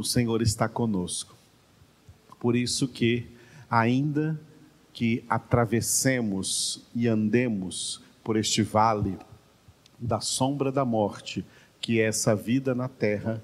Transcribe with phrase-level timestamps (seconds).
[0.00, 1.34] o Senhor está conosco.
[2.38, 3.26] Por isso que,
[3.68, 4.40] ainda
[4.92, 9.18] que atravessemos e andemos por este vale
[9.98, 11.44] da sombra da morte,
[11.80, 13.42] que é essa vida na terra,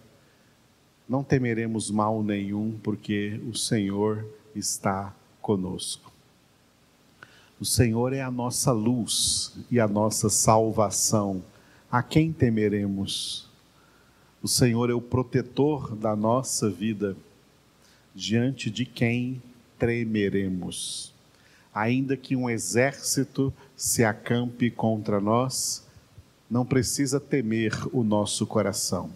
[1.07, 6.11] não temeremos mal nenhum, porque o Senhor está conosco.
[7.61, 11.43] O Senhor é a nossa luz e a nossa salvação.
[11.91, 13.49] A quem temeremos?
[14.47, 17.17] O Senhor é o protetor da nossa vida.
[18.15, 19.43] Diante de quem
[19.77, 21.13] tremeremos?
[21.75, 25.85] Ainda que um exército se acampe contra nós,
[26.49, 29.11] não precisa temer o nosso coração.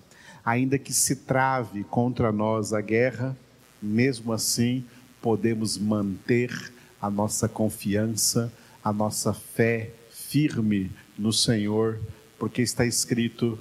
[0.45, 3.37] Ainda que se trave contra nós a guerra,
[3.81, 4.85] mesmo assim
[5.23, 8.53] podemos manter a nossa confiança,
[8.83, 12.01] a nossa fé firme no Senhor,
[12.37, 13.57] porque está escrito: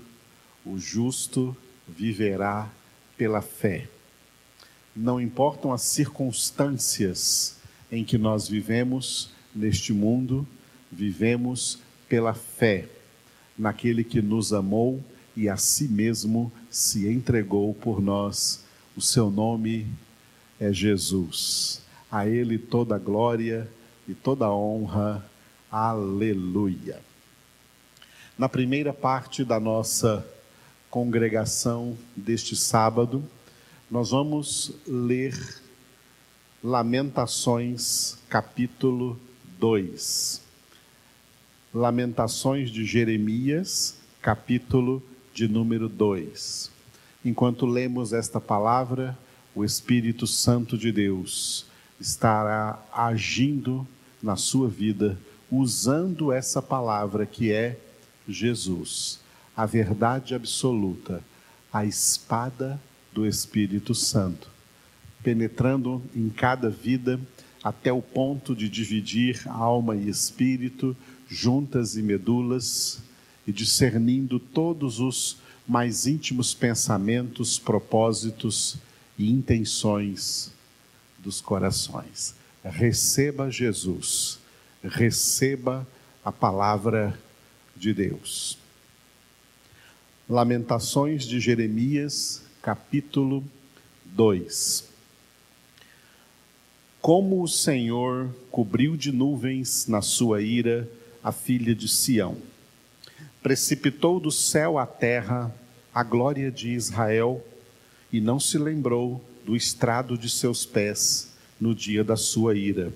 [0.70, 2.70] o justo viverá
[3.18, 3.88] pela fé.
[4.95, 7.58] Não importam as circunstâncias
[7.92, 10.48] em que nós vivemos neste mundo,
[10.92, 12.88] vivemos pela fé
[13.58, 15.03] naquele que nos amou
[15.36, 18.64] e a si mesmo se entregou por nós.
[18.95, 19.88] O seu nome
[20.59, 21.81] é Jesus.
[22.11, 23.67] A Ele toda a glória
[24.08, 25.26] e toda a honra.
[25.72, 27.00] Aleluia.
[28.38, 30.26] Na primeira parte da nossa
[30.90, 33.23] congregação deste sábado,
[33.90, 35.34] nós vamos ler
[36.64, 39.20] Lamentações, capítulo
[39.60, 40.42] 2.
[41.73, 45.02] Lamentações de Jeremias, capítulo
[45.34, 46.72] de número 2.
[47.23, 49.17] Enquanto lemos esta palavra,
[49.56, 51.66] o Espírito Santo de Deus
[52.00, 53.88] estará agindo
[54.22, 55.17] na sua vida,
[55.52, 57.80] usando essa palavra que é
[58.28, 59.20] Jesus,
[59.59, 61.21] a verdade absoluta,
[61.71, 62.79] a espada
[63.11, 64.49] do Espírito Santo,
[65.21, 67.19] penetrando em cada vida
[67.61, 70.95] até o ponto de dividir alma e espírito,
[71.27, 73.03] juntas e medulas,
[73.45, 78.77] e discernindo todos os mais íntimos pensamentos, propósitos
[79.17, 80.53] e intenções
[81.17, 82.33] dos corações.
[82.64, 84.39] Receba Jesus,
[84.81, 85.86] receba
[86.23, 87.19] a palavra
[87.75, 88.58] de Deus.
[90.30, 93.44] Lamentações de Jeremias, capítulo
[94.06, 94.88] 2.
[97.02, 100.88] Como o Senhor cobriu de nuvens na sua ira
[101.23, 102.38] a filha de Sião,
[103.42, 105.52] precipitou do céu à terra
[105.92, 107.44] a glória de Israel
[108.14, 112.94] e não se lembrou do estrado de seus pés no dia da sua ira.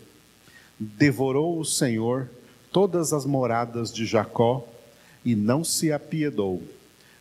[0.79, 2.29] Devorou o Senhor
[2.71, 4.67] todas as moradas de Jacó
[5.25, 6.61] e não se apiedou.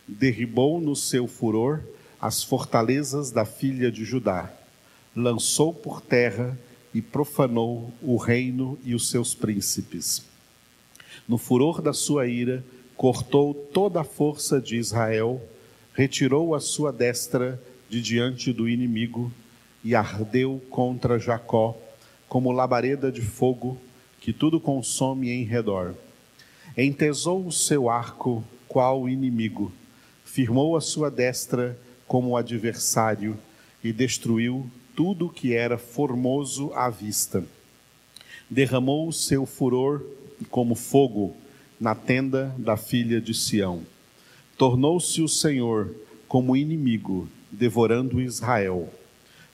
[0.06, 1.80] Derribou no seu furor
[2.20, 4.52] as fortalezas da filha de Judá.
[5.14, 6.58] Lançou por terra
[6.94, 10.24] e profanou o reino e os seus príncipes.
[11.28, 12.64] No furor da sua ira,
[12.96, 15.40] cortou toda a força de Israel,
[15.94, 19.32] retirou a sua destra de diante do inimigo
[19.84, 21.76] e ardeu contra Jacó
[22.28, 23.76] como labareda de fogo
[24.20, 25.94] que tudo consome em redor.
[26.78, 29.70] Entesou o seu arco qual inimigo,
[30.32, 31.78] firmou a sua destra
[32.08, 33.36] como adversário
[33.84, 34.66] e destruiu
[34.96, 37.44] tudo que era formoso à vista.
[38.48, 40.02] Derramou o seu furor
[40.50, 41.36] como fogo
[41.78, 43.82] na tenda da filha de Sião.
[44.56, 45.94] Tornou-se o Senhor
[46.26, 48.88] como inimigo devorando Israel.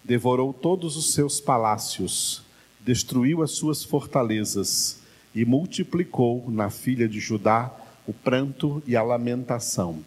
[0.05, 2.45] Devorou todos os seus palácios,
[2.79, 5.01] destruiu as suas fortalezas
[5.35, 10.05] e multiplicou na filha de Judá o pranto e a lamentação.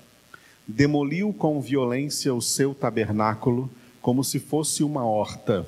[0.73, 3.69] Demoliu com violência o seu tabernáculo,
[4.01, 5.67] como se fosse uma horta.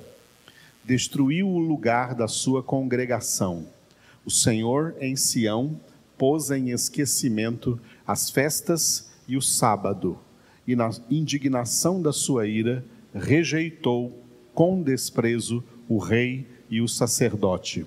[0.81, 3.67] Destruiu o lugar da sua congregação.
[4.25, 5.77] O Senhor em Sião
[6.17, 7.77] pôs em esquecimento
[8.07, 10.17] as festas e o sábado
[10.65, 12.81] e na indignação da sua ira,
[13.13, 14.17] rejeitou
[14.53, 17.85] com desprezo o rei e o sacerdote.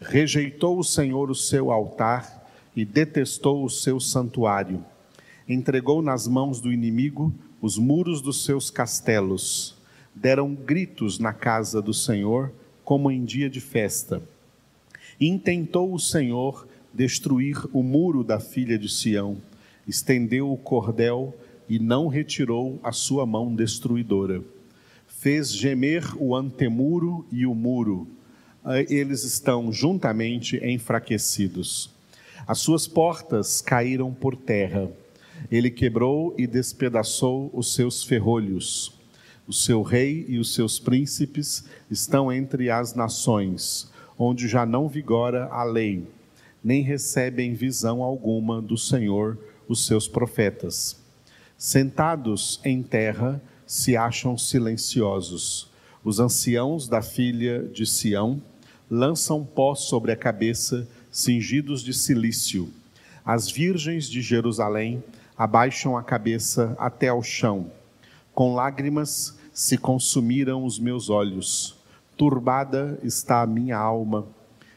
[0.00, 4.84] Rejeitou o Senhor o seu altar e detestou o seu santuário.
[5.48, 9.76] Entregou nas mãos do inimigo os muros dos seus castelos.
[10.14, 12.52] Deram gritos na casa do Senhor,
[12.84, 14.22] como em dia de festa.
[15.20, 19.36] Intentou o Senhor destruir o muro da filha de Sião.
[19.86, 21.34] Estendeu o cordel
[21.68, 24.42] e não retirou a sua mão destruidora.
[25.06, 28.06] Fez gemer o antemuro e o muro,
[28.88, 31.90] eles estão juntamente enfraquecidos.
[32.46, 34.90] As suas portas caíram por terra.
[35.50, 38.92] Ele quebrou e despedaçou os seus ferrolhos.
[39.46, 45.46] O seu rei e os seus príncipes estão entre as nações, onde já não vigora
[45.46, 46.06] a lei,
[46.64, 49.38] nem recebem visão alguma do Senhor
[49.68, 50.96] os seus profetas.
[51.56, 55.70] Sentados em terra, se acham silenciosos.
[56.04, 58.40] Os anciãos da filha de Sião
[58.90, 62.68] lançam pó sobre a cabeça, cingidos de silício.
[63.24, 65.02] As virgens de Jerusalém
[65.36, 67.70] abaixam a cabeça até ao chão.
[68.34, 71.76] Com lágrimas se consumiram os meus olhos.
[72.16, 74.26] Turbada está a minha alma,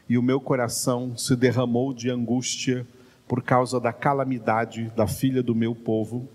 [0.08, 2.86] e o meu coração se derramou de angústia
[3.28, 6.28] por causa da calamidade da filha do meu povo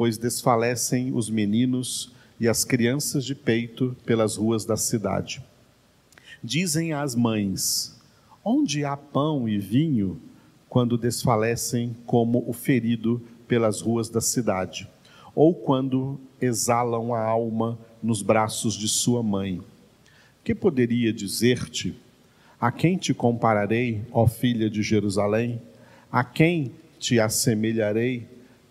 [0.00, 5.44] pois desfalecem os meninos e as crianças de peito pelas ruas da cidade.
[6.42, 8.00] Dizem às mães:
[8.42, 10.18] Onde há pão e vinho
[10.70, 13.20] quando desfalecem como o ferido
[13.50, 14.88] pelas ruas da cidade,
[15.34, 19.60] ou quando exalam a alma nos braços de sua mãe?
[20.42, 21.94] Que poderia dizer-te?
[22.60, 25.60] A quem te compararei, ó filha de Jerusalém?
[26.12, 28.26] A quem te assemelharei?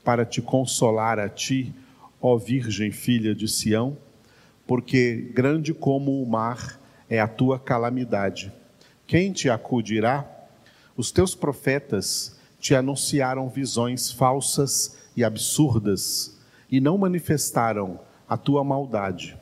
[0.09, 1.71] para te consolar a ti,
[2.19, 3.95] ó Virgem filha de Sião,
[4.65, 8.51] porque grande como o mar é a tua calamidade.
[9.05, 10.25] Quem te acudirá?
[10.97, 16.37] Os teus profetas te anunciaram visões falsas e absurdas
[16.69, 19.37] e não manifestaram a tua maldade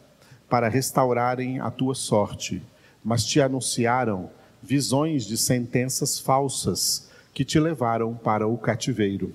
[0.50, 2.62] para restaurarem a tua sorte,
[3.04, 4.30] mas te anunciaram
[4.62, 9.34] visões de sentenças falsas que te levaram para o cativeiro.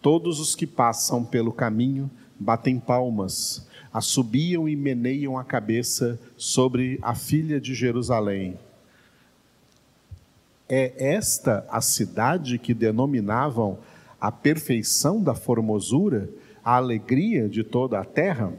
[0.00, 7.14] Todos os que passam pelo caminho batem palmas, assobiam e meneiam a cabeça sobre a
[7.14, 8.58] filha de Jerusalém.
[10.68, 13.78] É esta a cidade que denominavam
[14.20, 16.28] a perfeição da formosura,
[16.64, 18.52] a alegria de toda a terra?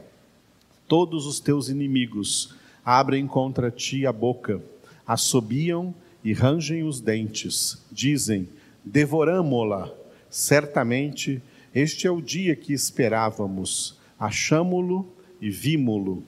[0.88, 2.54] Todos os teus inimigos
[2.84, 4.60] abrem contra ti a boca,
[5.06, 8.48] assobiam e rangem os dentes, dizem:
[8.84, 11.42] devoramo-la Certamente
[11.74, 16.22] este é o dia que esperávamos, achamo-lo e vimo-lo.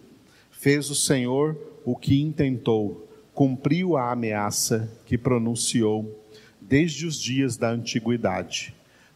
[0.51, 6.25] Fez o Senhor o que intentou, cumpriu a ameaça que pronunciou
[6.61, 8.75] desde os dias da antiguidade.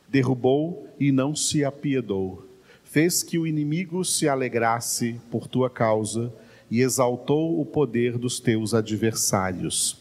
[0.08, 2.46] Derrubou e não se apiedou.
[2.84, 6.32] Fez que o inimigo se alegrasse por tua causa
[6.70, 9.98] e exaltou o poder dos teus adversários.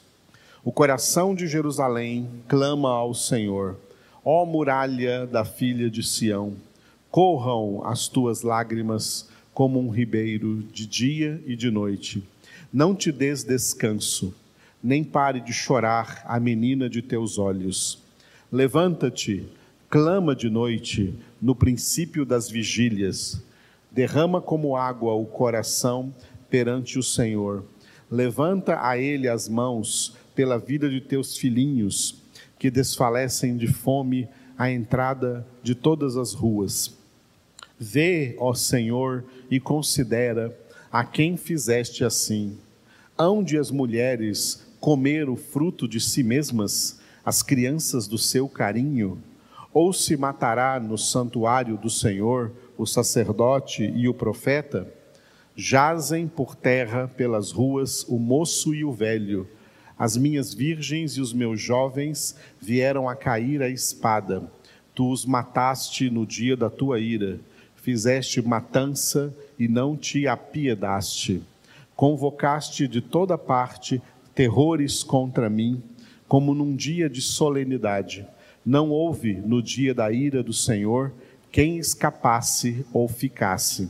[0.63, 3.77] O coração de Jerusalém clama ao Senhor
[4.27, 6.55] Ó muralha da filha de Sião,
[7.11, 12.23] corram as tuas lágrimas como um ribeiro de dia e de noite.
[12.75, 14.35] Não te des descanso,
[14.83, 18.03] nem pare de chorar a menina de teus olhos.
[18.51, 19.47] Levanta-te,
[19.89, 23.41] clama de noite, no princípio das vigílias.
[23.89, 26.13] Derrama como água o coração
[26.49, 27.63] perante o Senhor.
[28.11, 32.21] Levanta a ele as mãos pela vida de teus filhinhos
[32.59, 36.93] que desfalecem de fome à entrada de todas as ruas.
[37.79, 40.53] Vê, ó Senhor, e considera
[40.91, 42.57] a quem fizeste assim.
[43.17, 49.21] Hão de as mulheres comer o fruto de si mesmas, as crianças do seu carinho?
[49.73, 54.85] Ou se matará no santuário do Senhor o sacerdote e o profeta?
[55.55, 59.47] Jazem por terra pelas ruas o moço e o velho,
[59.97, 64.43] as minhas virgens e os meus jovens vieram a cair à espada.
[64.93, 67.39] Tu os mataste no dia da tua ira.
[67.77, 71.41] Fizeste matança e não te apiedaste.
[71.95, 74.01] Convocaste de toda parte
[74.33, 75.81] terrores contra mim,
[76.27, 78.27] como num dia de solenidade.
[78.65, 81.13] Não houve no dia da ira do Senhor
[81.51, 83.89] quem escapasse ou ficasse.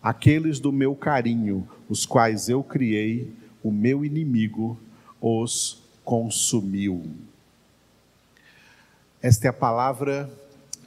[0.00, 4.78] Aqueles do meu carinho, os quais eu criei, o meu inimigo
[5.20, 7.04] os consumiu.
[9.20, 10.30] Esta é a palavra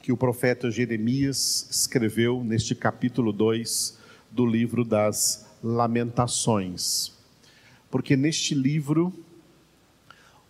[0.02, 3.98] que o profeta Jeremias escreveu neste capítulo 2
[4.30, 7.14] do livro das Lamentações.
[7.90, 9.10] Porque neste livro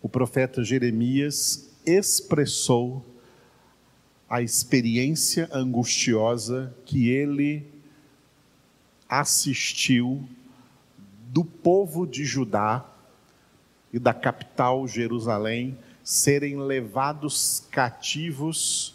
[0.02, 3.06] o profeta Jeremias expressou
[4.28, 7.64] a experiência angustiosa que ele
[9.09, 10.28] assistiu
[11.28, 12.85] do povo de Judá
[13.92, 18.94] e da capital Jerusalém serem levados cativos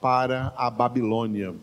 [0.00, 1.54] para a Babilônia,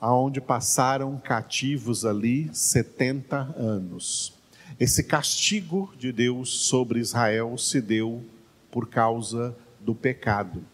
[0.00, 4.32] aonde passaram cativos ali 70 anos.
[4.78, 8.24] Esse castigo de Deus sobre Israel se deu
[8.70, 10.64] por causa do pecado.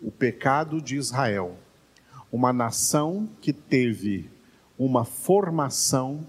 [0.00, 1.56] O pecado de Israel,
[2.32, 4.30] uma nação que teve
[4.78, 6.26] uma formação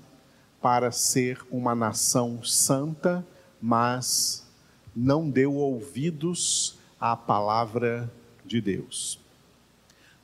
[0.61, 3.25] para ser uma nação santa,
[3.61, 4.45] mas
[4.95, 8.11] não deu ouvidos à palavra
[8.45, 9.18] de Deus.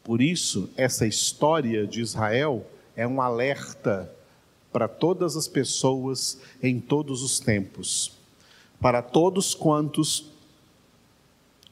[0.06, 2.64] Por isso, essa história de Israel
[2.96, 4.14] é um alerta
[4.72, 8.14] para todas as pessoas em todos os tempos,
[8.80, 10.32] para todos quantos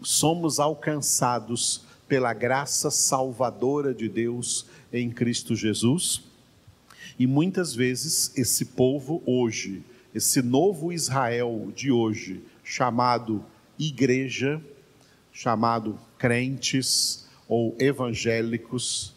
[0.02, 6.24] somos alcançados pela graça salvadora de Deus em Cristo Jesus.
[7.20, 13.46] E muitas vezes esse povo hoje, esse novo Israel de hoje, chamado
[13.78, 14.60] igreja,
[15.32, 17.24] chamado crentes
[17.54, 19.14] ou evangélicos,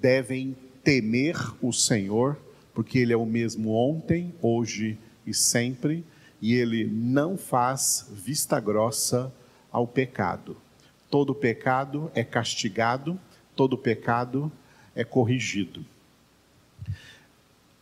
[0.00, 2.38] devem temer o Senhor,
[2.72, 6.06] porque Ele é o mesmo ontem, hoje e sempre,
[6.40, 9.30] e Ele não faz vista grossa
[9.70, 10.56] ao pecado.
[11.10, 13.20] Todo pecado é castigado,
[13.54, 14.50] todo pecado
[14.96, 15.84] é corrigido.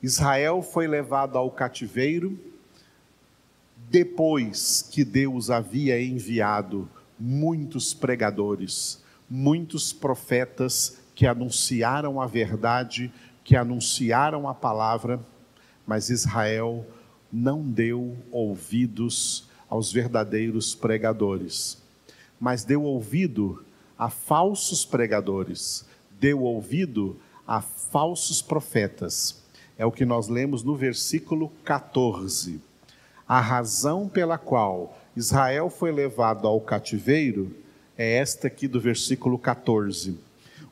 [0.03, 2.37] Israel foi levado ao cativeiro
[3.89, 13.13] depois que Deus havia enviado muitos pregadores, muitos profetas que anunciaram a verdade,
[13.45, 15.21] que anunciaram a palavra,
[15.87, 16.85] mas Israel
[17.33, 21.81] não deu ouvidos aos verdadeiros pregadores,
[22.41, 23.65] mas deu ouvido
[23.97, 25.87] a falsos pregadores,
[26.19, 29.43] deu ouvido a falsos profetas.
[29.79, 32.61] É o que nós lemos no versículo 14.
[33.29, 37.55] A razão pela qual Israel foi levado ao cativeiro
[38.00, 40.19] é esta aqui do versículo 14.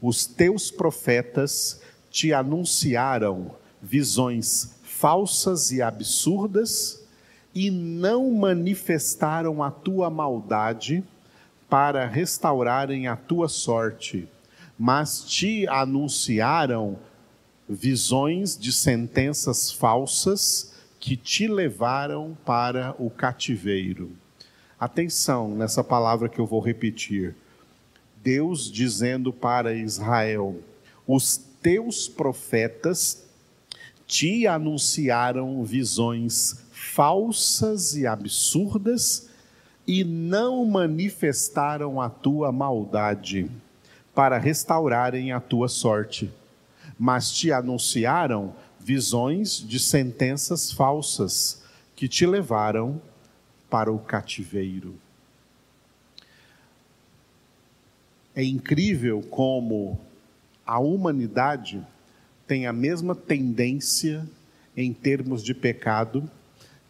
[0.00, 1.78] Os teus profetas
[2.11, 7.06] te anunciaram visões falsas e absurdas
[7.54, 11.04] e não manifestaram a tua maldade
[11.68, 14.26] para restaurarem a tua sorte,
[14.78, 16.99] mas te anunciaram
[17.68, 24.16] visões de sentenças falsas que te levaram para o cativeiro.
[24.80, 27.35] Atenção nessa palavra que eu vou repetir.
[28.23, 30.56] Deus dizendo para Israel:
[31.04, 33.26] Os teus profetas
[34.06, 39.28] te anunciaram visões falsas e absurdas
[39.85, 43.50] e não manifestaram a tua maldade
[44.14, 46.32] para restaurarem a tua sorte,
[46.97, 51.62] mas te anunciaram visões de sentenças falsas
[51.97, 53.00] que te levaram
[53.69, 54.95] para o cativeiro.
[58.35, 59.99] É incrível como
[60.67, 61.85] a humanidade
[62.47, 64.29] tem a mesma tendência
[64.77, 66.31] em termos de pecado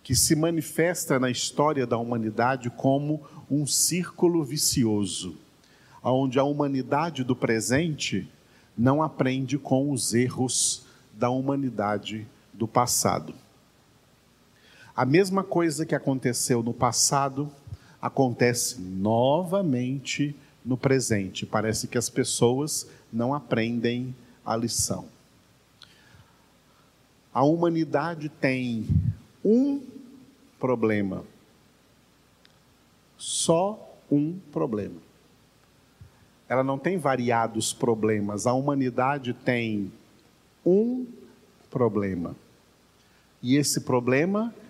[0.03, 3.21] que se manifesta na história da humanidade como
[3.51, 5.37] um círculo vicioso,
[6.03, 8.29] onde a humanidade do presente
[8.77, 13.35] não aprende com os erros da humanidade do passado.
[14.99, 17.49] A mesma coisa que aconteceu no passado
[18.03, 21.47] acontece novamente no presente.
[21.47, 24.13] Parece que as pessoas não aprendem
[24.45, 25.07] a lição.
[27.33, 28.89] A humanidade tem
[29.45, 29.81] um
[30.59, 31.23] problema.
[33.17, 35.01] Só um problema.
[36.49, 38.49] Ela não tem variados problemas.
[38.49, 39.93] A humanidade tem
[40.67, 41.07] um
[41.71, 42.35] problema.
[43.41, 44.68] E esse problema é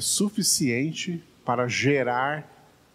[0.00, 2.46] suficiente para gerar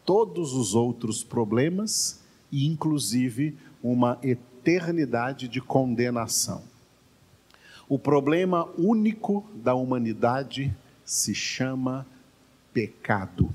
[0.06, 2.22] todos os outros problemas
[2.52, 6.64] e, inclusive, uma eternidade de condenação.
[7.90, 10.74] O problema único da humanidade
[11.04, 12.06] se chama
[12.74, 13.54] pecado.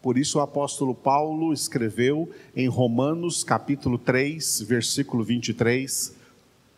[0.00, 6.14] Por isso o apóstolo Paulo escreveu em Romanos capítulo 3, versículo 23: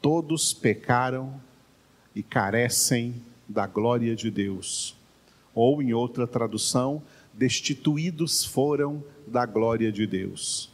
[0.01, 1.41] Todos pecaram
[2.15, 5.00] e carecem da glória de Deus.
[5.55, 7.03] Ou, em outra tradução,
[7.33, 10.71] destituídos foram da glória de Deus.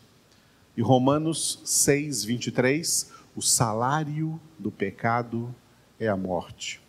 [0.76, 5.54] E Romanos 6, 23, o salário do pecado
[5.98, 6.80] é a morte.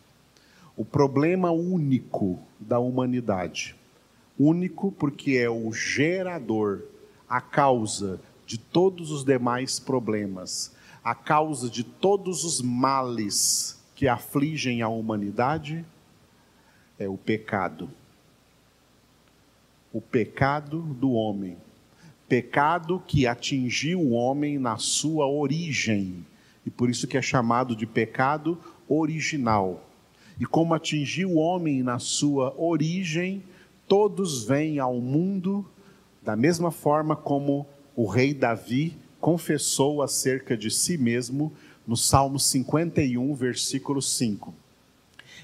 [0.76, 3.76] O problema único da humanidade,
[4.38, 6.84] único porque é o gerador,
[7.28, 14.82] a causa de todos os demais problemas, a causa de todos os males que afligem
[14.82, 15.86] a humanidade,
[17.00, 17.90] é o pecado.
[19.94, 21.58] O pecado do homem.
[22.28, 26.26] Pecado que atingiu o homem na sua origem.
[26.66, 29.84] E por isso que é chamado de pecado original.
[30.40, 33.42] E como atingiu o homem na sua origem,
[33.88, 35.66] todos vêm ao mundo
[36.22, 41.54] da mesma forma como o rei Davi confessou acerca de si mesmo,
[41.88, 44.54] no Salmo 51, versículo 5.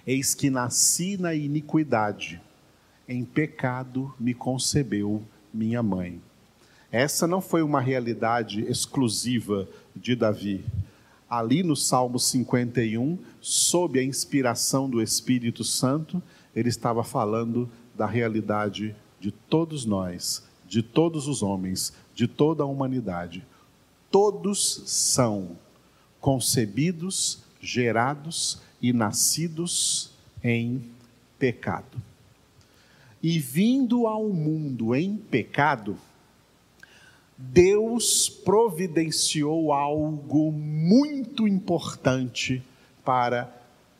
[0.06, 2.42] Eis que nasci na iniquidade,
[3.08, 6.22] em pecado me concebeu minha mãe.
[6.92, 10.66] Essa não foi uma realidade exclusiva de Davi.
[11.30, 16.22] Ali no Salmo 51, sob a inspiração do Espírito Santo,
[16.54, 22.68] ele estava falando da realidade de todos nós, de todos os homens, de toda a
[22.68, 23.44] humanidade.
[24.12, 25.58] Todos são
[26.20, 30.12] concebidos, gerados e nascidos
[30.44, 30.84] em
[31.40, 31.98] pecado.
[33.22, 35.98] E vindo ao mundo em pecado,
[37.38, 42.62] Deus providenciou algo muito importante
[43.06, 43.50] para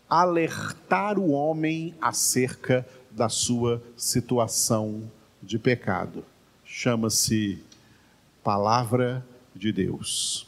[0.10, 5.10] alertar o homem acerca da sua situação
[5.42, 6.26] de pecado.
[6.66, 7.60] Chama-se
[8.44, 9.26] Palavra
[9.56, 10.46] de Deus.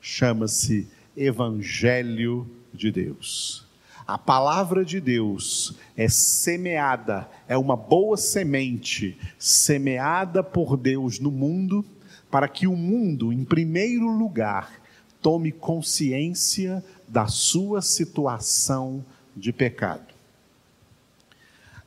[0.00, 3.63] Chama-se Evangelho de Deus.
[4.06, 11.82] A palavra de Deus é semeada, é uma boa semente, semeada por Deus no mundo,
[12.30, 14.78] para que o mundo, em primeiro lugar,
[15.22, 19.02] tome consciência da sua situação
[19.34, 20.12] de pecado.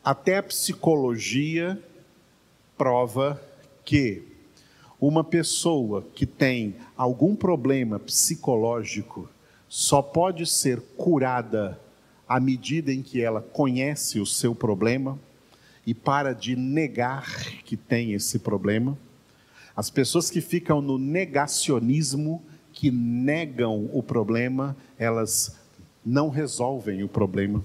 [0.03, 1.79] Até a psicologia
[2.75, 3.39] prova
[3.85, 4.23] que
[4.99, 9.29] uma pessoa que tem algum problema psicológico
[9.69, 11.79] só pode ser curada
[12.27, 15.17] à medida em que ela conhece o seu problema
[15.85, 17.25] e para de negar
[17.63, 18.97] que tem esse problema.
[19.75, 22.43] As pessoas que ficam no negacionismo,
[22.73, 25.57] que negam o problema, elas
[26.05, 27.63] não resolvem o problema.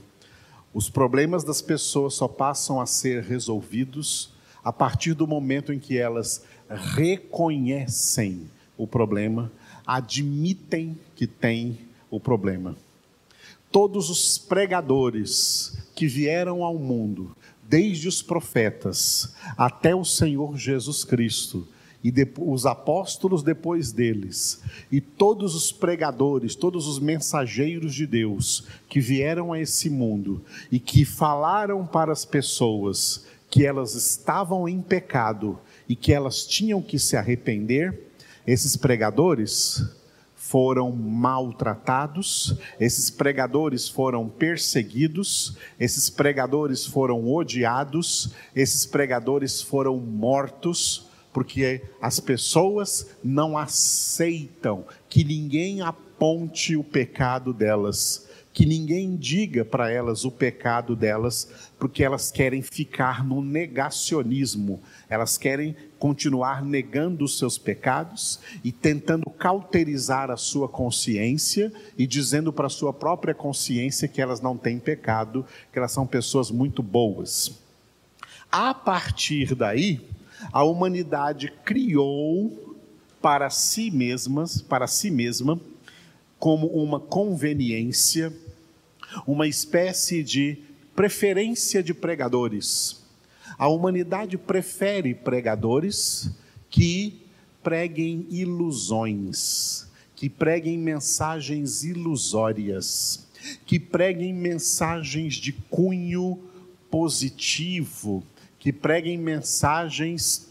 [0.72, 5.98] Os problemas das pessoas só passam a ser resolvidos a partir do momento em que
[5.98, 9.50] elas reconhecem o problema,
[9.86, 11.78] admitem que tem
[12.10, 12.76] o problema.
[13.72, 17.34] Todos os pregadores que vieram ao mundo,
[17.68, 21.66] desde os profetas até o Senhor Jesus Cristo,
[22.04, 29.00] e os apóstolos depois deles, e todos os pregadores, todos os mensageiros de Deus que
[29.00, 35.58] vieram a esse mundo e que falaram para as pessoas que elas estavam em pecado
[35.88, 38.08] e que elas tinham que se arrepender,
[38.44, 39.84] esses pregadores
[40.52, 51.80] foram maltratados, esses pregadores foram perseguidos, esses pregadores foram odiados, esses pregadores foram mortos, porque
[52.02, 60.24] as pessoas não aceitam que ninguém aponte o pecado delas que ninguém diga para elas
[60.24, 67.56] o pecado delas, porque elas querem ficar no negacionismo, elas querem continuar negando os seus
[67.56, 74.20] pecados e tentando cauterizar a sua consciência e dizendo para a sua própria consciência que
[74.20, 77.58] elas não têm pecado, que elas são pessoas muito boas.
[78.50, 80.00] A partir daí,
[80.52, 82.76] a humanidade criou
[83.22, 85.58] para si mesmas, para si mesma,
[86.42, 88.32] como uma conveniência,
[89.24, 90.58] uma espécie de
[90.92, 93.00] preferência de pregadores.
[93.56, 96.32] A humanidade prefere pregadores
[96.68, 97.20] que
[97.62, 103.28] preguem ilusões, que preguem mensagens ilusórias,
[103.64, 106.40] que preguem mensagens de cunho
[106.90, 108.20] positivo,
[108.58, 110.48] que preguem mensagens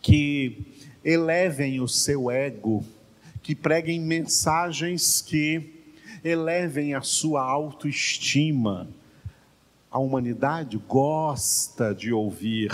[0.00, 0.56] que
[1.04, 2.84] elevem o seu ego,
[3.50, 5.72] que preguem mensagens que
[6.22, 8.88] elevem a sua autoestima.
[9.90, 12.70] A humanidade gosta de ouvir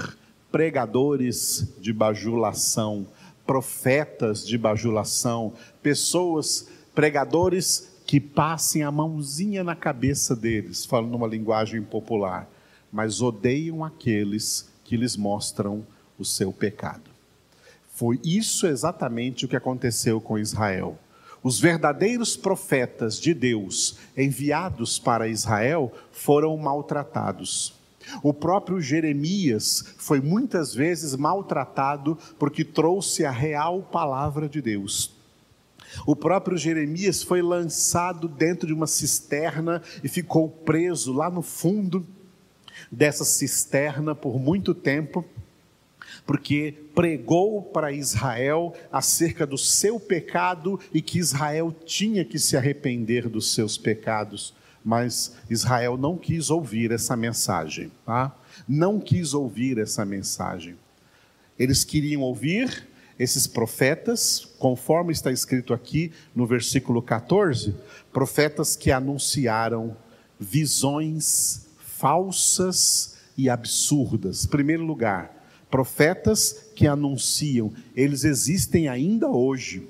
[0.53, 3.07] pregadores de bajulação,
[3.47, 11.81] profetas de bajulação, pessoas, pregadores que passem a mãozinha na cabeça deles, falando uma linguagem
[11.81, 12.51] popular,
[12.93, 15.87] mas odeiam aqueles que lhes mostram
[16.19, 17.16] o seu pecado.
[17.97, 20.99] Foi isso exatamente o que aconteceu com Israel.
[21.43, 27.75] Os verdadeiros profetas de Deus enviados para Israel foram maltratados.
[28.23, 35.17] O próprio Jeremias foi muitas vezes maltratado porque trouxe a real palavra de Deus.
[36.07, 42.07] O próprio Jeremias foi lançado dentro de uma cisterna e ficou preso lá no fundo
[42.93, 45.25] dessa cisterna por muito tempo
[46.27, 53.29] porque pregou para Israel acerca do seu pecado e que Israel tinha que se arrepender
[53.29, 54.53] dos seus pecados.
[54.85, 58.37] Mas Israel não quis ouvir essa mensagem, tá?
[58.67, 60.77] Não quis ouvir essa mensagem.
[61.59, 67.75] Eles queriam ouvir esses profetas, conforme está escrito aqui no versículo 14,
[68.13, 69.97] profetas que anunciaram
[70.39, 74.45] visões falsas e absurdas.
[74.45, 75.36] Primeiro lugar,
[75.77, 79.87] profetas que anunciam, eles existem ainda hoje.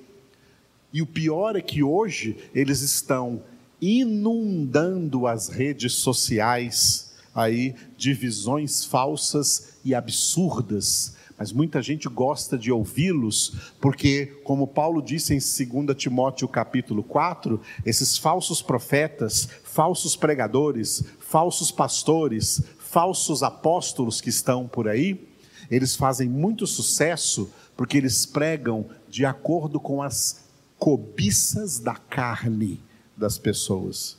[0.92, 3.40] E o pior é que hoje eles estão
[3.80, 11.14] inundando as redes sociais aí de visões falsas e absurdas.
[11.38, 15.38] Mas muita gente gosta de ouvi-los, porque, como Paulo disse em
[15.84, 24.66] 2 Timóteo capítulo 4, esses falsos profetas, falsos pregadores, falsos pastores, falsos apóstolos que estão
[24.66, 25.35] por aí,
[25.70, 30.44] eles fazem muito sucesso porque eles pregam de acordo com as
[30.78, 32.80] cobiças da carne
[33.16, 34.18] das pessoas.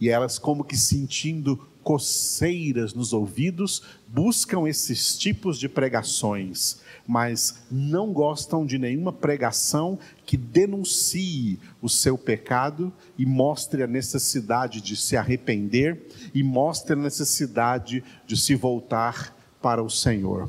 [0.00, 8.12] E elas, como que sentindo coceiras nos ouvidos, buscam esses tipos de pregações, mas não
[8.12, 15.16] gostam de nenhuma pregação que denuncie o seu pecado e mostre a necessidade de se
[15.16, 20.48] arrepender e mostre a necessidade de se voltar para o Senhor.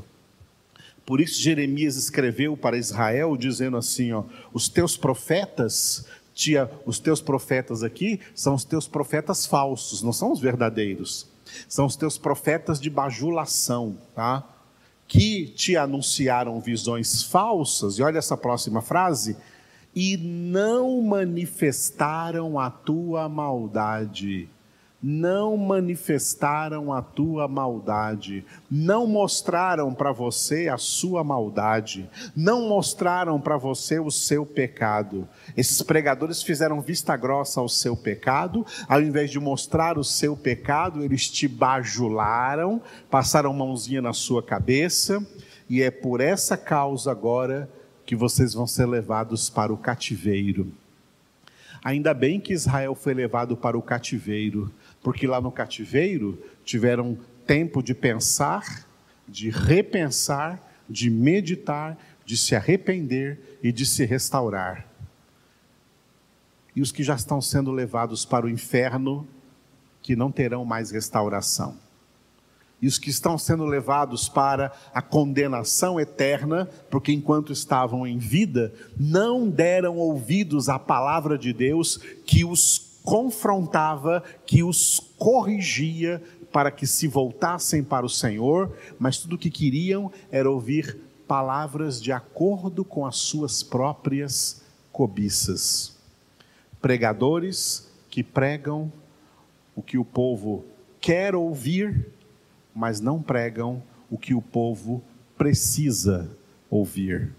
[1.06, 7.22] Por isso Jeremias escreveu para Israel dizendo assim, ó: Os teus profetas tia, os teus
[7.22, 11.28] profetas aqui são os teus profetas falsos, não são os verdadeiros.
[11.68, 14.48] São os teus profetas de bajulação, tá?
[15.08, 19.36] Que te anunciaram visões falsas, e olha essa próxima frase,
[19.94, 24.48] e não manifestaram a tua maldade
[25.02, 33.58] não manifestaram a tua maldade, não mostraram para você a sua maldade, não mostraram para
[33.58, 35.28] você o seu pecado.
[35.58, 41.04] Esses pregadores fizeram vista grossa ao seu pecado, ao invés de mostrar o seu pecado,
[41.04, 45.26] eles te bajularam, passaram mãozinha na sua cabeça,
[45.68, 47.68] e é por essa causa agora
[48.06, 50.72] que vocês vão ser levados para o cativeiro.
[51.84, 57.82] Ainda bem que Israel foi levado para o cativeiro, porque lá no cativeiro tiveram tempo
[57.82, 58.88] de pensar,
[59.28, 64.88] de repensar, de meditar, de se arrepender e de se restaurar.
[66.76, 69.28] E os que já estão sendo levados para o inferno,
[70.02, 71.78] que não terão mais restauração.
[72.82, 78.74] E os que estão sendo levados para a condenação eterna, porque enquanto estavam em vida,
[78.98, 86.86] não deram ouvidos à palavra de Deus que os confrontava, que os corrigia para que
[86.86, 92.84] se voltassem para o Senhor, mas tudo o que queriam era ouvir palavras de acordo
[92.84, 94.62] com as suas próprias
[94.92, 95.96] cobiças.
[96.82, 98.92] Pregadores que pregam
[99.76, 100.66] o que o povo
[101.00, 102.08] quer ouvir,
[102.76, 105.02] mas não pregam o que o povo
[105.38, 106.30] precisa
[106.70, 107.34] ouvir.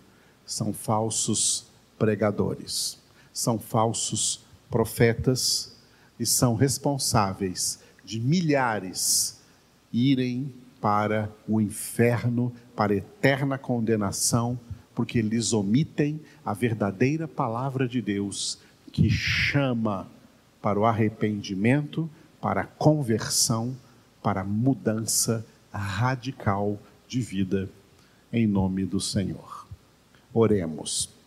[0.46, 1.66] São falsos
[1.98, 2.98] pregadores,
[3.32, 5.76] são falsos profetas
[6.18, 9.38] e são responsáveis de milhares
[9.92, 14.58] irem para o inferno, para eterna condenação,
[14.94, 18.58] porque eles omitem a verdadeira palavra de Deus
[18.90, 20.08] que chama
[20.60, 23.76] para o arrependimento, para a conversão,
[24.22, 27.68] para a mudança radical de vida,
[28.32, 29.66] em nome do Senhor.
[30.32, 31.21] Oremos.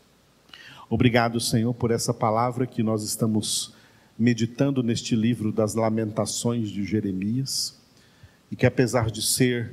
[0.89, 3.73] Obrigado, Senhor, por essa palavra que nós estamos
[4.17, 7.81] meditando neste livro das Lamentações de Jeremias,
[8.51, 9.71] e que apesar de ser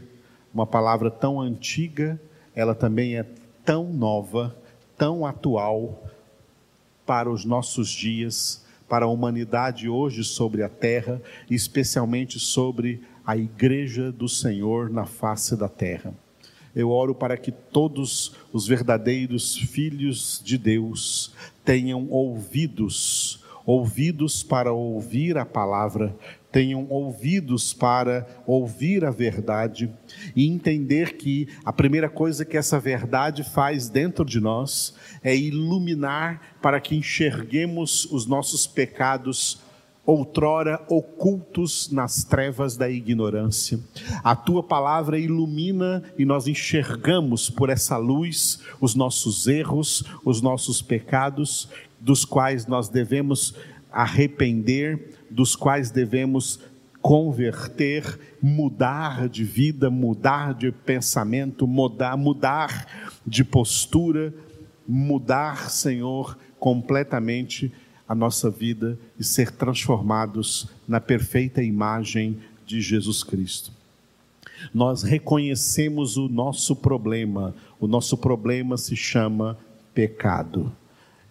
[0.55, 2.21] uma palavra tão antiga,
[2.55, 3.27] ela também é
[3.65, 4.57] tão nova,
[4.97, 6.03] tão atual
[7.05, 11.21] para os nossos dias, para a humanidade hoje sobre a terra,
[11.51, 16.15] especialmente sobre a igreja do Senhor na face da terra.
[16.75, 21.33] Eu oro para que todos os verdadeiros filhos de Deus
[21.65, 26.17] tenham ouvidos, ouvidos para ouvir a palavra,
[26.51, 29.91] tenham ouvidos para ouvir a verdade
[30.37, 36.57] e entender que a primeira coisa que essa verdade faz dentro de nós é iluminar
[36.61, 39.61] para que enxerguemos os nossos pecados
[40.05, 43.79] outrora ocultos nas trevas da ignorância.
[44.23, 50.83] A tua palavra ilumina e nós enxergamos por essa luz os nossos erros, os nossos
[50.83, 51.69] pecados,
[52.01, 53.55] dos quais nós devemos
[53.93, 56.59] arrepender, dos quais devemos
[57.01, 62.87] converter, mudar de vida, mudar de pensamento, mudar, mudar
[63.27, 64.33] de postura,
[64.87, 67.73] mudar, Senhor, completamente
[68.09, 73.73] a nossa vida e ser transformados na perfeita imagem de Jesus Cristo.
[74.73, 79.59] Nós reconhecemos o nosso problema, o nosso problema se chama
[79.95, 80.73] pecado.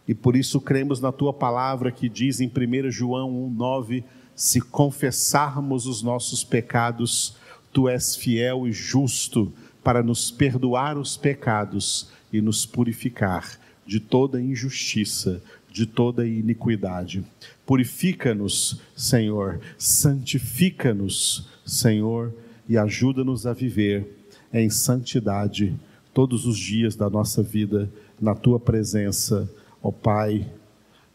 [0.08, 4.04] E por isso cremos na tua palavra que diz em 1 João 1,9:
[4.36, 7.36] se confessarmos os nossos pecados,
[7.72, 9.54] tu és fiel e justo
[9.84, 17.24] para nos perdoar os pecados e nos purificar de toda injustiça, de toda iniquidade.
[17.66, 22.34] Purifica-nos, Senhor, santifica-nos, Senhor,
[22.68, 24.08] e ajuda-nos a viver
[24.54, 25.74] em santidade
[26.14, 29.50] todos os dias da nossa vida, na tua presença,
[29.82, 30.46] ó Pai,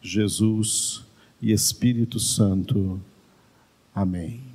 [0.01, 1.05] Jesus
[1.41, 3.01] e Espírito Santo.
[3.95, 4.46] Amém.